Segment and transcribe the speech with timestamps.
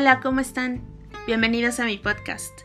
[0.00, 0.80] Hola, ¿cómo están?
[1.26, 2.60] Bienvenidos a mi podcast.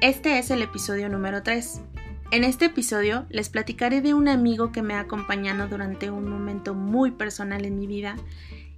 [0.00, 1.82] Este es el episodio número 3.
[2.30, 6.72] En este episodio les platicaré de un amigo que me ha acompañado durante un momento
[6.72, 8.16] muy personal en mi vida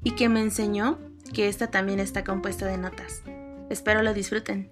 [0.03, 0.99] y que me enseñó
[1.33, 3.23] que esta también está compuesta de notas.
[3.71, 4.69] Espero lo disfruten.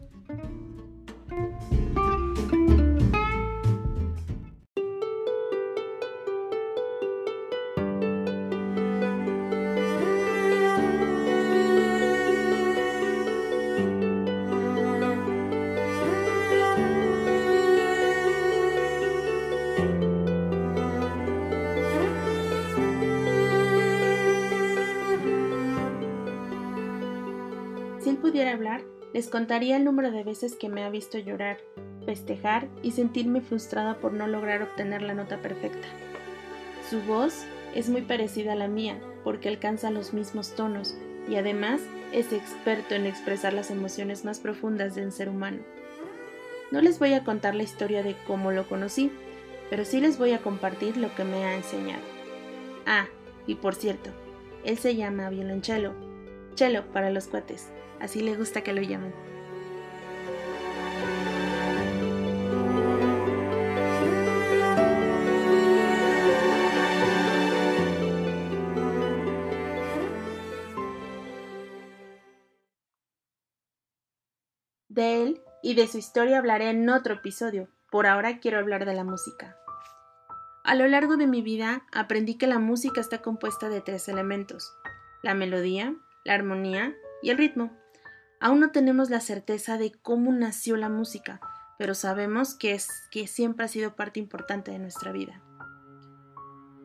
[28.49, 31.59] Pudiera hablar, les contaría el número de veces que me ha visto llorar,
[32.07, 35.87] festejar y sentirme frustrada por no lograr obtener la nota perfecta.
[36.89, 40.97] Su voz es muy parecida a la mía porque alcanza los mismos tonos
[41.29, 41.83] y además
[42.13, 45.59] es experto en expresar las emociones más profundas de un ser humano.
[46.71, 49.11] No les voy a contar la historia de cómo lo conocí,
[49.69, 52.03] pero sí les voy a compartir lo que me ha enseñado.
[52.87, 53.07] Ah,
[53.47, 54.11] y por cierto,
[54.65, 56.08] él se llama violonchelo,
[56.59, 57.71] chelo para los cuates,
[58.01, 59.15] así le gusta que lo llamen.
[74.89, 77.69] De él y de su historia hablaré en otro episodio.
[77.89, 79.57] Por ahora quiero hablar de la música.
[80.65, 84.75] A lo largo de mi vida aprendí que la música está compuesta de tres elementos,
[85.23, 87.73] la melodía, la armonía y el ritmo.
[88.41, 91.41] Aún no tenemos la certeza de cómo nació la música,
[91.79, 95.43] pero sabemos que, es, que siempre ha sido parte importante de nuestra vida.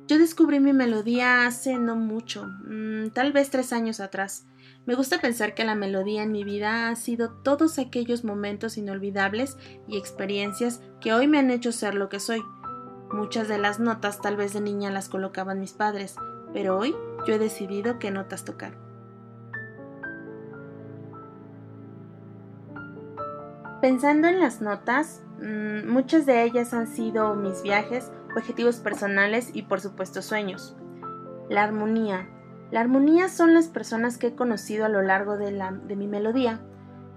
[0.07, 4.45] Yo descubrí mi melodía hace no mucho, mmm, tal vez tres años atrás.
[4.85, 9.57] Me gusta pensar que la melodía en mi vida ha sido todos aquellos momentos inolvidables
[9.87, 12.43] y experiencias que hoy me han hecho ser lo que soy.
[13.13, 16.15] Muchas de las notas tal vez de niña las colocaban mis padres,
[16.51, 16.93] pero hoy
[17.25, 18.77] yo he decidido qué notas tocar.
[23.83, 29.63] Pensando en las notas, mmm, muchas de ellas han sido mis viajes, objetivos personales y
[29.63, 30.77] por supuesto sueños.
[31.49, 32.29] La armonía.
[32.71, 35.51] La armonía son las personas que he conocido a lo largo de,
[35.83, 36.61] de mi melodía.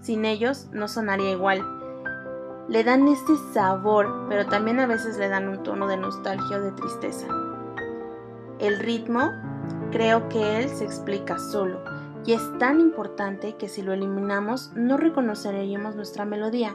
[0.01, 1.65] Sin ellos no sonaría igual.
[2.69, 6.63] Le dan este sabor, pero también a veces le dan un tono de nostalgia o
[6.63, 7.29] de tristeza.
[8.59, 9.31] El ritmo,
[9.93, 11.96] creo que él se explica solo
[12.27, 16.75] y es tan importante que si lo eliminamos no reconoceríamos nuestra melodía.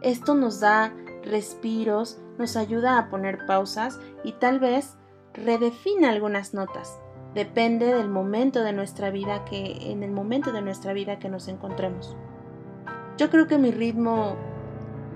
[0.00, 4.96] Esto nos da respiros, nos ayuda a poner pausas y tal vez
[5.34, 6.98] redefine algunas notas.
[7.34, 11.48] Depende del momento de nuestra vida que en el momento de nuestra vida que nos
[11.48, 12.16] encontremos.
[13.18, 14.36] Yo creo que mi ritmo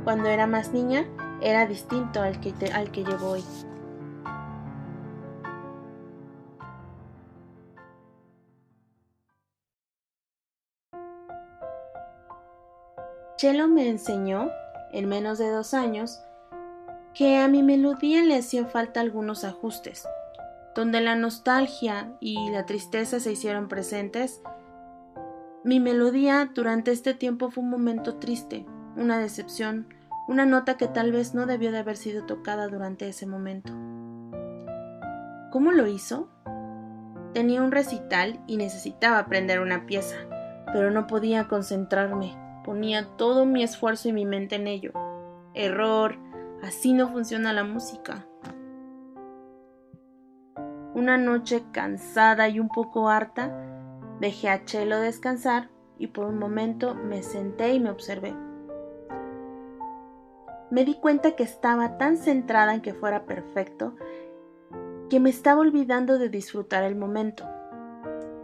[0.05, 1.07] cuando era más niña
[1.41, 3.45] era distinto al que, al que llevo hoy.
[13.41, 14.51] Chelo me enseñó,
[14.93, 16.23] en menos de dos años,
[17.15, 20.07] que a mi melodía le hacían falta algunos ajustes.
[20.75, 24.43] Donde la nostalgia y la tristeza se hicieron presentes,
[25.65, 29.89] mi melodía durante este tiempo fue un momento triste, una decepción,
[30.29, 33.73] una nota que tal vez no debió de haber sido tocada durante ese momento.
[35.51, 36.29] ¿Cómo lo hizo?
[37.33, 40.17] Tenía un recital y necesitaba aprender una pieza,
[40.75, 42.50] pero no podía concentrarme.
[42.71, 44.93] Ponía todo mi esfuerzo y mi mente en ello.
[45.55, 46.15] Error,
[46.63, 48.29] así no funciona la música.
[50.95, 53.51] Una noche cansada y un poco harta,
[54.21, 58.37] dejé a Chelo descansar y por un momento me senté y me observé.
[60.71, 63.97] Me di cuenta que estaba tan centrada en que fuera perfecto
[65.11, 67.49] que me estaba olvidando de disfrutar el momento.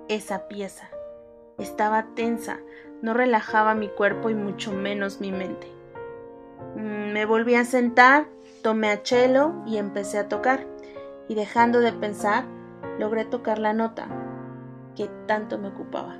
[0.08, 0.90] Esa pieza.
[1.58, 2.60] Estaba tensa,
[3.00, 5.66] no relajaba mi cuerpo y mucho menos mi mente.
[6.76, 8.26] Mm, me volví a sentar,
[8.62, 10.66] tomé a chelo y empecé a tocar.
[11.28, 12.44] Y dejando de pensar,
[12.98, 14.08] logré tocar la nota
[14.94, 16.18] que tanto me ocupaba.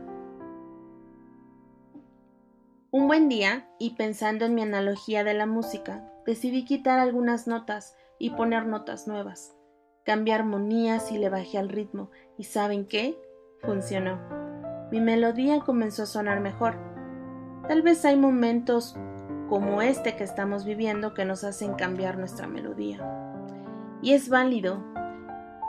[2.91, 7.95] Un buen día, y pensando en mi analogía de la música, decidí quitar algunas notas
[8.19, 9.55] y poner notas nuevas.
[10.05, 13.19] Cambié armonías y le bajé al ritmo, y ¿saben qué?
[13.61, 14.46] Funcionó
[14.91, 16.77] mi melodía comenzó a sonar mejor.
[17.69, 18.97] Tal vez hay momentos
[19.49, 22.99] como este que estamos viviendo que nos hacen cambiar nuestra melodía.
[24.03, 24.85] Y es válido.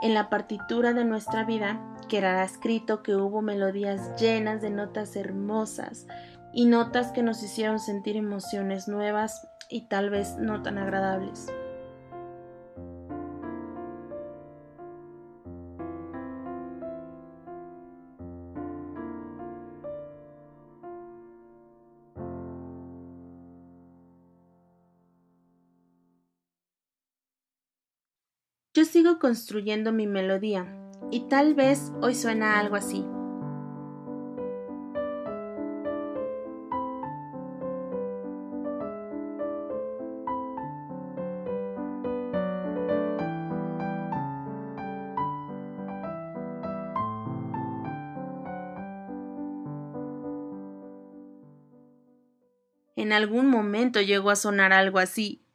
[0.02, 6.06] En la partitura de nuestra vida quedará escrito que hubo melodías llenas de notas hermosas
[6.52, 11.52] y notas que nos hicieron sentir emociones nuevas y tal vez no tan agradables.
[28.78, 30.64] Yo sigo construyendo mi melodía
[31.10, 33.04] y tal vez hoy suena algo así.
[52.94, 55.47] En algún momento llegó a sonar algo así,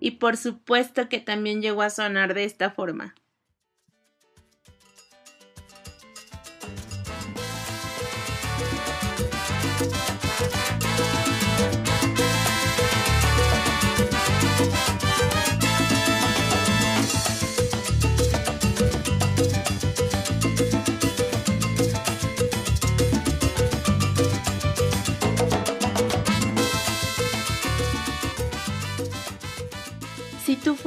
[0.00, 3.14] y por supuesto que también llegó a sonar de esta forma.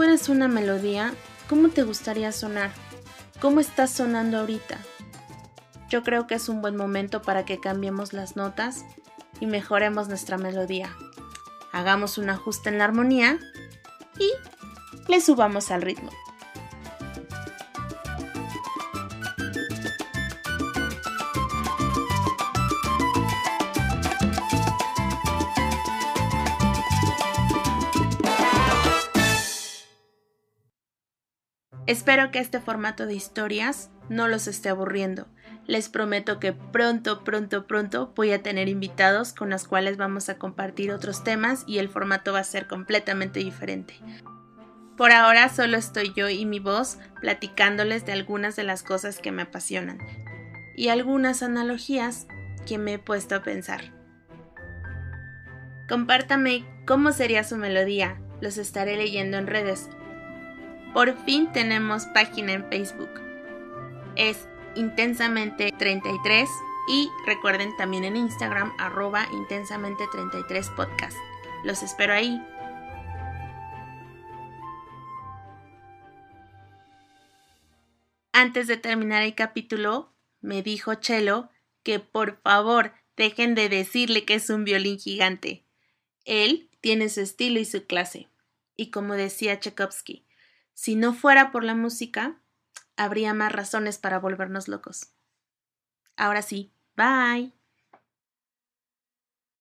[0.03, 1.13] Fueras una melodía,
[1.47, 2.71] ¿cómo te gustaría sonar?
[3.39, 4.77] ¿Cómo estás sonando ahorita?
[5.87, 8.83] Yo creo que es un buen momento para que cambiemos las notas
[9.39, 10.93] y mejoremos nuestra melodía.
[11.71, 13.39] Hagamos un ajuste en la armonía
[14.19, 14.29] y
[15.09, 16.11] le subamos al ritmo.
[31.85, 35.27] Espero que este formato de historias no los esté aburriendo.
[35.67, 40.37] Les prometo que pronto, pronto, pronto voy a tener invitados con los cuales vamos a
[40.37, 43.95] compartir otros temas y el formato va a ser completamente diferente.
[44.97, 49.31] Por ahora solo estoy yo y mi voz platicándoles de algunas de las cosas que
[49.31, 49.97] me apasionan
[50.75, 52.27] y algunas analogías
[52.65, 53.93] que me he puesto a pensar.
[55.89, 59.89] Compártame cómo sería su melodía, los estaré leyendo en redes
[60.93, 63.09] por fin tenemos página en Facebook.
[64.15, 66.49] Es intensamente 33
[66.87, 71.17] y recuerden también en Instagram arroba intensamente 33 podcast.
[71.63, 72.41] Los espero ahí.
[78.31, 81.49] Antes de terminar el capítulo, me dijo Chelo
[81.83, 85.63] que por favor dejen de decirle que es un violín gigante.
[86.25, 88.27] Él tiene su estilo y su clase.
[88.75, 90.25] Y como decía Tchaikovsky,
[90.73, 92.41] si no fuera por la música,
[92.97, 95.13] habría más razones para volvernos locos.
[96.15, 97.62] Ahora sí, bye.